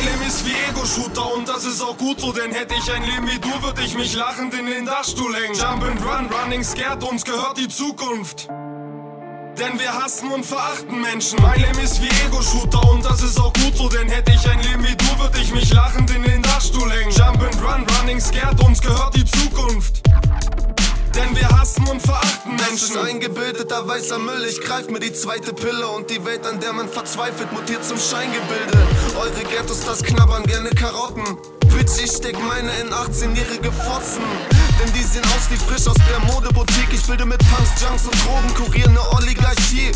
Mein 0.00 0.12
Leben 0.12 0.26
ist 0.26 0.46
wie 0.46 0.54
Ego-Shooter 0.70 1.34
und 1.34 1.46
das 1.46 1.66
ist 1.66 1.82
auch 1.82 1.96
gut 1.98 2.20
so, 2.20 2.32
denn 2.32 2.52
hätte 2.52 2.72
ich 2.72 2.90
ein 2.90 3.04
Leben 3.04 3.28
wie 3.28 3.38
du, 3.38 3.62
würde 3.62 3.82
ich 3.82 3.94
mich 3.94 4.14
lachend 4.14 4.54
in 4.54 4.64
den 4.64 4.86
Dachstuhl 4.86 5.34
hängen. 5.34 5.54
Jump 5.54 5.82
and 5.82 6.00
run, 6.02 6.26
running 6.32 6.64
scared, 6.64 7.02
uns 7.04 7.22
gehört 7.22 7.58
die 7.58 7.68
Zukunft. 7.68 8.48
Denn 8.48 9.78
wir 9.78 9.92
hassen 9.92 10.32
und 10.32 10.46
verachten 10.46 11.02
Menschen. 11.02 11.42
Mein 11.42 11.60
Leben 11.60 11.78
ist 11.80 12.00
wie 12.00 12.08
Ego-Shooter 12.26 12.90
und 12.90 13.04
das 13.04 13.22
ist 13.22 13.38
auch 13.38 13.52
gut 13.52 13.76
so, 13.76 13.90
denn 13.90 14.08
hätte 14.08 14.32
ich 14.32 14.48
ein 14.48 14.62
Leben 14.62 14.82
wie 14.84 14.96
du, 14.96 15.18
würde 15.18 15.38
ich 15.38 15.52
mich 15.52 15.70
lachend 15.70 16.09
Menschen. 22.94 23.08
eingebildeter 23.08 23.86
weißer 23.86 24.18
Müll. 24.18 24.44
Ich 24.48 24.60
greif 24.60 24.88
mir 24.88 25.00
die 25.00 25.12
zweite 25.12 25.52
Pille 25.52 25.86
und 25.88 26.10
die 26.10 26.24
Welt, 26.24 26.46
an 26.46 26.60
der 26.60 26.72
man 26.72 26.88
verzweifelt, 26.88 27.52
mutiert 27.52 27.84
zum 27.84 27.98
Scheingebilde. 27.98 28.78
Eure 29.16 29.44
Ghettos, 29.44 29.84
das 29.84 30.02
knabbern 30.02 30.42
gerne 30.44 30.70
Karotten. 30.70 31.36
Bitch, 31.68 32.02
ich 32.02 32.10
steck 32.10 32.36
meine 32.48 32.70
in 32.80 32.88
18-jährige 32.92 33.70
Fotzen. 33.72 34.24
Denn 34.80 34.92
die 34.92 35.02
sehen 35.02 35.24
aus 35.36 35.50
wie 35.50 35.56
frisch 35.56 35.86
aus 35.86 35.96
der 36.08 36.20
Modeboutique. 36.32 36.92
Ich 36.92 37.06
bilde 37.06 37.26
mit 37.26 37.38
Punks, 37.38 37.80
Junks 37.80 38.04
und 38.06 38.16
Drogen, 38.24 38.54
kurier 38.54 38.88
ne 38.88 39.00
Oligarchie. 39.12 39.92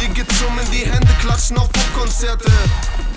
Ihr 0.00 0.08
geht 0.10 0.30
zum 0.38 0.58
in 0.58 0.70
die 0.70 0.86
Hände 0.90 1.12
klatschen 1.20 1.58
auf 1.58 1.68
Popkonzerte. 1.72 2.50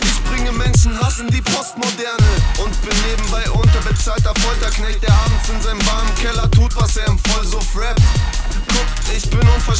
Ich 0.01 0.23
bringe 0.23 0.51
Menschen 0.51 0.99
Hass 0.99 1.19
in 1.19 1.27
die 1.27 1.41
Postmoderne 1.41 2.31
und 2.63 2.73
bin 2.81 2.97
nebenbei 3.09 3.49
unterbezahlter 3.51 4.33
Folterknecht, 4.39 5.03
der 5.03 5.13
abends 5.13 5.49
in 5.49 5.61
seinem 5.61 5.85
warmen 5.85 6.15
Keller 6.15 6.49
tut, 6.51 6.75
was 6.75 6.97
er 6.97 7.07
im 7.07 7.19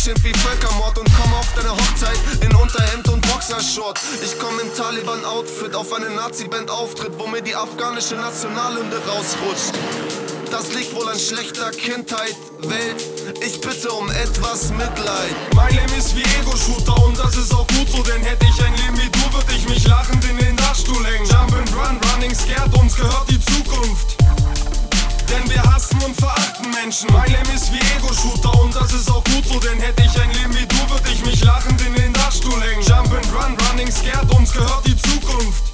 unverschämt 0.02 0.24
wie 0.24 0.34
Völkermord 0.40 0.98
und 0.98 1.10
komm 1.16 1.34
auf 1.34 1.48
deine 1.56 1.72
Hochzeit 1.72 2.18
in 2.42 2.56
Unterhemd 2.56 3.08
und 3.10 3.22
Boxershort. 3.32 4.00
Ich 4.24 4.38
komm 4.40 4.60
im 4.60 4.74
Taliban-Outfit 4.76 5.76
auf 5.76 5.94
eine 5.94 6.10
Nazi-Band-Auftritt, 6.10 7.12
wo 7.20 7.28
mir 7.28 7.42
die 7.42 7.56
afghanische 7.56 8.16
Nationalhymne 8.16 8.96
rausrutscht. 9.08 9.74
Das 10.50 10.74
liegt 10.74 10.96
wohl 10.96 11.08
an 11.08 11.20
schlechter 11.20 11.72
Kindheit, 11.72 12.36
Welt. 12.60 13.04
Ich 13.46 13.62
bitte 13.62 13.92
um 13.92 14.10
etwas 14.10 14.72
Mitleid. 14.72 15.36
Mein 15.56 15.74
Leben 15.76 15.94
ist 15.98 16.16
wie 16.16 16.24
Ego-Shooter 16.42 17.06
und 17.06 17.18
das 17.20 17.38
ist 17.38 17.54
auch 17.54 17.68
gut 17.68 17.90
so, 17.90 18.02
denn 18.04 18.22
hätte 18.24 18.46
ich 18.46 18.66
ein 18.66 18.76
und 26.06 26.16
verachten 26.16 26.72
Menschen. 26.72 27.10
Mein 27.14 27.30
Leben 27.32 27.50
ist 27.56 27.72
wie 27.72 27.80
Ego-Shooter 27.98 28.60
und 28.62 28.76
das 28.76 28.94
ist 28.94 29.10
auch 29.10 29.24
gut 29.24 29.46
so, 29.46 29.60
denn 29.60 29.80
hätte 29.80 30.04
ich 30.04 30.22
ein 30.22 30.32
Leben 30.34 30.56
wie 30.56 30.66
du, 30.66 30.90
würde 30.90 31.10
ich 31.12 31.26
mich 31.26 31.44
lachend 31.44 31.82
in 31.82 31.94
den 31.96 32.14
Dachstuhl 32.14 32.60
hängen. 32.62 32.82
Jump 32.82 33.12
and 33.14 33.28
run, 33.34 33.58
running 33.70 33.92
scared, 33.92 34.30
uns 34.36 34.52
gehört 34.54 34.86
die 34.86 34.96
Zukunft. 34.96 35.72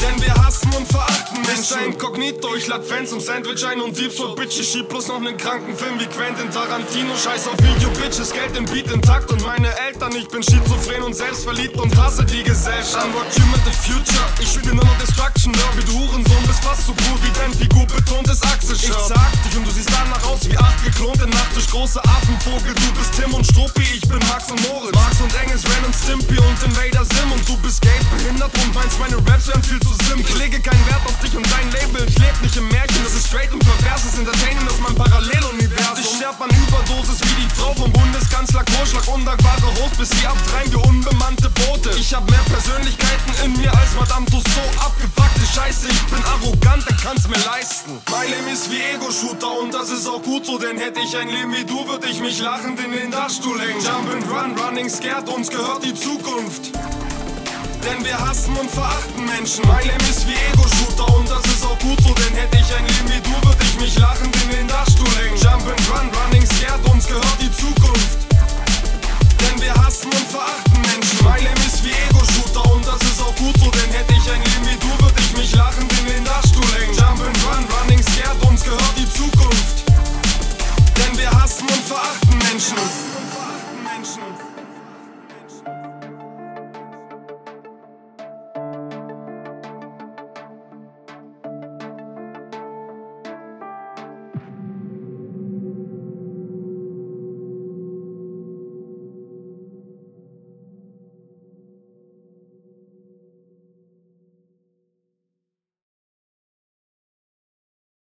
Denn 0.00 0.20
wir 0.20 0.34
hassen 0.34 0.70
und 0.76 0.86
verachten 0.86 1.40
Menschen. 1.42 1.76
Mr. 1.76 1.86
Inkognito, 1.86 2.54
ich 2.54 2.66
lad 2.66 2.84
Fans 2.84 3.10
zum 3.10 3.20
Sandwich 3.20 3.64
ein 3.64 3.80
und 3.80 3.96
Deep 3.96 4.14
Throat 4.14 4.36
Bitch. 4.36 4.60
Ich 4.60 4.68
schieb 4.68 4.88
bloß 4.90 5.08
noch 5.08 5.20
nen 5.20 5.36
kranken 5.36 5.74
Film 5.74 5.98
wie 5.98 6.06
Quentin 6.06 6.50
Tarantino. 6.50 7.16
Scheiß 7.16 7.48
auf 7.48 7.56
Video, 7.58 7.88
Bitches, 7.90 8.30
Geld 8.30 8.56
im 8.56 8.66
Beat 8.66 8.90
intakt 8.92 9.32
und 9.32 9.42
meine 9.42 9.68
Eltern. 9.88 10.14
Ich 10.14 10.28
bin 10.28 10.42
schizophren 10.42 11.02
und 11.02 11.14
selbstverliebt 11.14 11.78
und 11.80 11.96
hasse 11.96 12.24
die 12.24 12.42
Gesellschaft. 12.42 13.06
Rock 13.14 13.26
you 13.36 13.46
mit 13.46 13.64
the 13.64 13.72
future. 13.72 14.26
Ich 14.38 14.52
spiel 14.52 14.74
nur 14.74 14.84
noch 14.84 14.98
Destruction, 14.98 15.52
Derby, 15.54 15.84
du 15.86 15.92
Hurensohn. 15.98 16.46
Bist 16.46 16.62
fast 16.62 16.86
so 16.86 16.92
große 21.76 22.00
Affenvogel. 22.04 22.72
Du 22.74 22.88
bist 22.96 23.12
Tim 23.12 23.32
und 23.34 23.44
Struppi, 23.44 23.82
ich 23.82 24.08
bin 24.08 24.18
Max 24.32 24.50
und 24.50 24.60
Moritz. 24.68 24.94
Max 24.94 25.20
und 25.20 25.32
Engels, 25.42 25.62
Ren 25.64 25.84
und 25.84 25.94
Stimpy 25.94 26.38
und 26.40 26.56
Invader 26.64 27.04
Sim. 27.04 27.30
Und 27.32 27.46
du 27.46 27.56
bist 27.58 27.82
gay, 27.82 28.00
behindert 28.16 28.52
und 28.64 28.74
meinst 28.74 28.98
meine 28.98 29.16
Raps 29.28 29.48
wären 29.48 29.62
viel 29.62 29.80
zu 29.80 29.92
simpel. 30.08 30.24
Ich 30.24 30.38
lege 30.38 30.58
keinen 30.60 30.84
Wert 30.86 31.04
auf 31.04 31.18
dich 31.20 31.36
und 31.36 31.44
dein 31.52 31.68
Label. 31.72 32.08
Ich 32.08 32.18
leb 32.18 32.36
nicht 32.40 32.56
im 32.56 32.68
Märchen, 32.68 33.04
das 33.04 33.14
ist 33.14 33.26
straight 33.28 33.52
und 33.52 33.60
perverses 33.60 34.18
Entertainment, 34.18 34.70
ist 34.70 34.80
mein 34.80 34.94
Paralleluniversum. 34.94 36.00
Ich 36.00 36.16
sterb 36.16 36.40
an 36.40 36.50
Überdosis 36.50 37.20
wie 37.20 37.36
die 37.44 37.50
Frau 37.54 37.74
vom 37.74 37.92
Bundeskanzler 37.92 38.64
Kohlschlag. 38.64 39.06
Undankbare 39.08 39.68
Host, 39.76 39.98
bis 39.98 40.08
sie 40.10 40.26
abtreiben 40.26 40.72
wie 40.72 40.80
unbemannte 40.88 41.50
Boote. 41.50 41.90
Ich 42.00 42.14
hab 42.14 42.24
mehr 42.30 42.44
Persönlichkeiten 42.48 43.32
in 43.44 43.52
mir 43.60 43.72
als 43.76 43.92
Madame 43.94 44.24
Tussauds. 44.26 44.76
Abgefuckte 44.80 45.15
kann's 47.06 47.28
mir 47.28 47.38
leisten. 47.46 48.02
Mein 48.10 48.28
Leben 48.28 48.48
ist 48.48 48.70
wie 48.70 48.80
Ego-Shooter 48.94 49.60
und 49.60 49.72
das 49.72 49.90
ist 49.90 50.08
auch 50.08 50.22
gut 50.22 50.44
so, 50.44 50.58
denn 50.58 50.76
hätte 50.76 50.98
ich 51.00 51.16
ein 51.16 51.28
Leben 51.28 51.54
wie 51.54 51.64
du, 51.64 51.86
würde 51.86 52.08
ich 52.08 52.20
mich 52.20 52.40
lachend 52.40 52.80
in 52.80 52.90
den 52.90 53.10
Dachstuhl 53.12 53.60
hängen. 53.60 53.80
Jump 53.80 54.10
and 54.12 54.28
run, 54.28 54.58
running 54.58 54.88
scared, 54.88 55.28
uns 55.28 55.48
gehört 55.48 55.84
die 55.84 55.94
Zukunft. 55.94 56.72
Denn 57.84 58.04
wir 58.04 58.18
hassen 58.18 58.56
und 58.56 58.68
verachten 58.68 59.24
Menschen. 59.24 59.64
Mein 59.68 59.86
Leben 59.86 60.04
ist 60.10 60.26
wie 60.26 60.34
Ego-Shooter 60.52 61.16
und 61.16 61.30
das 61.30 61.44
ist 61.46 61.64
auch 61.64 61.78
gut 61.78 62.00
so, 62.02 62.12
intentional. 82.56 83.15